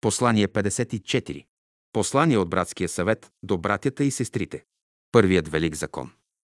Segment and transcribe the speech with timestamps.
[0.00, 1.44] Послание 54.
[1.92, 4.64] Послание от братския съвет до братята и сестрите.
[5.12, 6.10] Първият велик закон.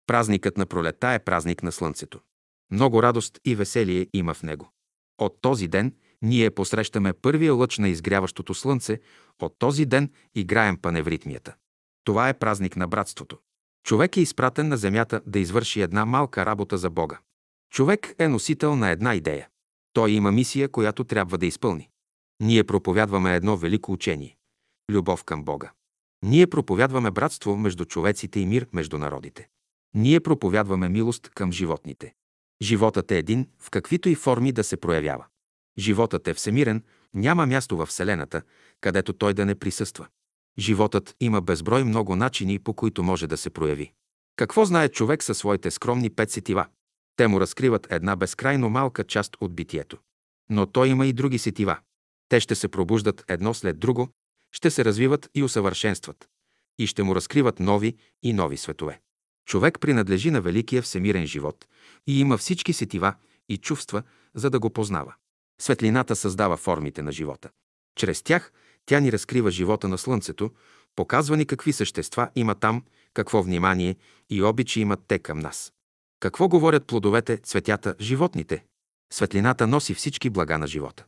[0.06, 2.20] Празникът на пролета е празник на слънцето.
[2.70, 4.72] Много радост и веселие има в него.
[5.18, 9.00] От този ден ние посрещаме първия лъч на изгряващото слънце,
[9.42, 11.54] от този ден играем паневритмията.
[12.04, 13.38] Това е празник на братството.
[13.86, 17.18] Човек е изпратен на земята да извърши една малка работа за Бога.
[17.72, 19.48] Човек е носител на една идея.
[19.92, 21.88] Той има мисия, която трябва да изпълни.
[22.40, 24.36] Ние проповядваме едно велико учение–
[24.90, 25.72] любов към Бога.
[26.22, 29.48] Ние проповядваме братство между човеците и мир между народите.
[29.94, 32.14] Ние проповядваме милост към животните.
[32.62, 35.26] Животът е един, в каквито и форми да се проявява.
[35.78, 36.82] Животът е всемирен,
[37.14, 38.42] няма място във Вселената,
[38.80, 40.06] където той да не присъства.
[40.58, 43.92] Животът има безброй много начини, по които може да се прояви.
[44.36, 46.66] Какво знае човек със своите скромни пет сетива?
[47.16, 49.98] Те му разкриват една безкрайно малка част от битието.
[50.50, 51.78] Но той има и други сетива.
[52.34, 54.08] Те ще се пробуждат едно след друго,
[54.52, 56.28] ще се развиват и усъвършенстват.
[56.78, 59.00] И ще му разкриват нови и нови светове.
[59.46, 61.66] Човек принадлежи на великия всемирен живот
[62.06, 63.14] и има всички сетива
[63.48, 64.02] и чувства,
[64.34, 65.14] за да го познава.
[65.60, 67.50] Светлината създава формите на живота.
[67.96, 68.52] Чрез тях
[68.86, 70.50] тя ни разкрива живота на Слънцето,
[70.96, 73.96] показва ни какви същества има там, какво внимание
[74.30, 75.72] и обичи имат те към нас.
[76.20, 78.64] Какво говорят плодовете, цветята, животните?
[79.12, 81.04] Светлината носи всички блага на живота.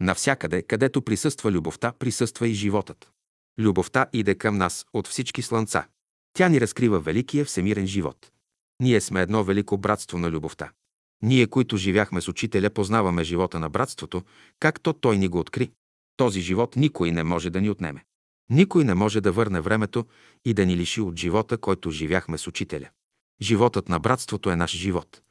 [0.00, 3.10] Навсякъде, където присъства любовта, присъства и животът.
[3.58, 5.86] Любовта иде към нас от всички слънца.
[6.32, 8.30] Тя ни разкрива великия всемирен живот.
[8.80, 10.70] Ние сме едно велико братство на любовта.
[11.22, 14.22] Ние, които живяхме с учителя, познаваме живота на братството,
[14.60, 15.70] както той ни го откри.
[16.16, 18.04] Този живот никой не може да ни отнеме.
[18.50, 20.06] Никой не може да върне времето
[20.44, 22.88] и да ни лиши от живота, който живяхме с учителя.
[23.42, 25.22] Животът на братството е наш живот.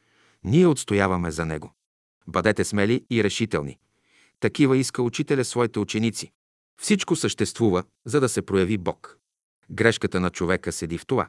[0.44, 1.73] Ние отстояваме за него.
[2.28, 3.78] Бъдете смели и решителни.
[4.44, 6.32] Такива иска учителя своите ученици.
[6.82, 9.18] Всичко съществува, за да се прояви Бог.
[9.72, 11.28] Грешката на човека седи в това.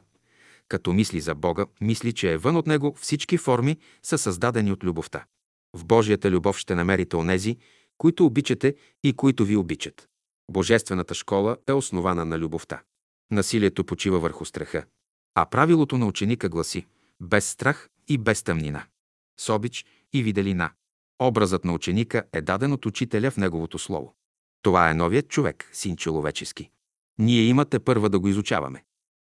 [0.67, 4.83] Като мисли за Бога, мисли, че е вън от него всички форми са създадени от
[4.83, 5.25] любовта.
[5.73, 7.57] В Божията любов ще намерите онези,
[7.97, 10.07] които обичате и които ви обичат.
[10.51, 12.81] Божествената школа е основана на любовта.
[13.31, 14.85] Насилието почива върху страха.
[15.35, 16.85] А правилото на ученика гласи
[17.21, 18.85] без страх и без тъмнина.
[19.39, 20.71] С обич и виделина.
[21.19, 24.15] Образът на ученика е даден от учителя в неговото слово.
[24.61, 26.69] Това е новият човек, син човечески.
[27.17, 28.83] Ние имате първа да го изучаваме.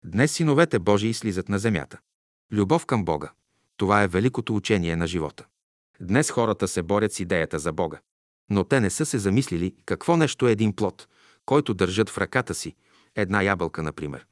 [0.06, 2.00] Днес синовете Божии слизат на земята.
[2.52, 3.32] Любов към Бога.
[3.78, 5.46] Това е великото учение на живота.
[6.02, 8.00] Днес хората се борят с идеята за Бога.
[8.50, 11.08] Но те не са се замислили какво нещо е един плод,
[11.46, 12.76] който държат в ръката си,
[13.16, 14.26] една ябълка, например.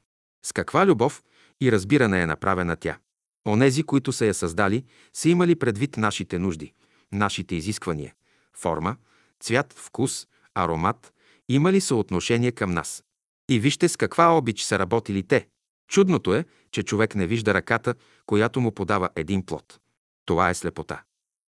[0.44, 1.22] С каква любов
[1.60, 2.98] и разбиране е направена тя.
[3.46, 6.72] Онези, които са я създали, са имали предвид нашите нужди,
[7.14, 8.14] нашите изисквания,
[8.56, 8.96] форма,
[9.40, 11.12] цвят, вкус, аромат,
[11.48, 13.04] имали съотношение към нас.
[13.48, 15.48] И вижте с каква обич са работили те.
[15.88, 17.94] Чудното е, че човек не вижда ръката,
[18.26, 19.80] която му подава един плод.
[20.26, 21.02] Това е слепота.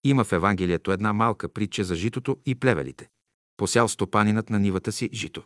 [0.05, 3.09] Има в Евангелието една малка притча за житото и плевелите.
[3.57, 5.43] Посял стопанинът на нивата си жито.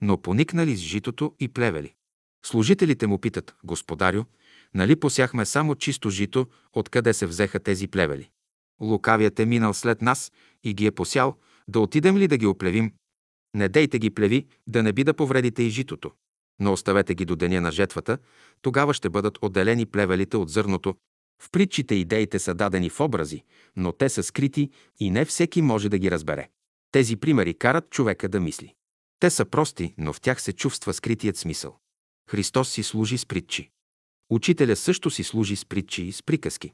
[0.00, 1.94] Но поникнали с житото и плевели.
[2.44, 4.24] Служителите му питат, Господарю,
[4.74, 8.30] нали посяхме само чисто жито, откъде се взеха тези плевели?
[8.82, 10.32] Лукавият е минал след нас
[10.64, 11.36] и ги е посял,
[11.68, 12.92] да отидем ли да ги оплевим?
[13.54, 16.10] Не дейте ги плеви, да не би да повредите и житото.
[16.60, 18.18] Но оставете ги до деня на жетвата,
[18.62, 20.94] тогава ще бъдат отделени плевелите от зърното.
[21.42, 23.42] В притчите идеите са дадени в образи,
[23.76, 26.48] но те са скрити и не всеки може да ги разбере.
[26.92, 28.74] Тези примери карат човека да мисли.
[29.20, 31.76] Те са прости, но в тях се чувства скритият смисъл.
[32.30, 33.70] Христос си служи с притчи.
[34.30, 36.72] Учителя също си служи с притчи и с приказки.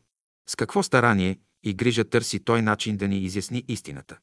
[0.49, 4.19] С какво старание и грижа търси той начин да ни изясни истината.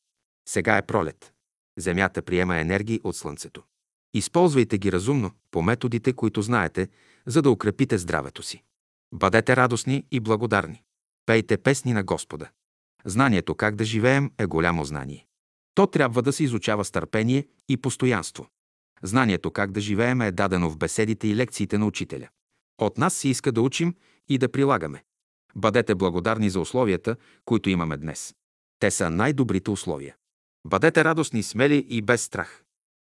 [0.47, 1.33] Сега е пролет.
[1.77, 3.63] Земята приема енергии от Слънцето.
[4.13, 6.89] Използвайте ги разумно, по методите, които знаете,
[7.25, 8.63] за да укрепите здравето си.
[9.13, 10.83] Бъдете радостни и благодарни.
[11.25, 12.49] Пейте песни на Господа.
[13.05, 15.27] Знанието как да живеем е голямо знание.
[15.75, 18.47] То трябва да се изучава с търпение и постоянство.
[19.03, 22.29] Знанието как да живеем е дадено в беседите и лекциите на учителя.
[22.77, 23.95] От нас се иска да учим
[24.29, 25.03] и да прилагаме.
[25.57, 27.15] Бъдете благодарни за условията,
[27.45, 28.35] които имаме днес.
[28.79, 30.15] Те са най-добрите условия.
[30.67, 32.63] Бъдете радостни, смели и без страх.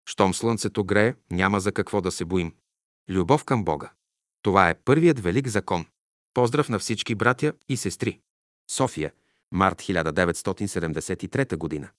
[0.09, 2.53] Щом слънцето грее, няма за какво да се боим.
[3.09, 3.91] Любов към Бога.
[4.41, 5.85] Това е първият велик закон.
[6.33, 8.19] Поздрав на всички братя и сестри.
[8.71, 9.11] София,
[9.51, 11.89] март 1973 година.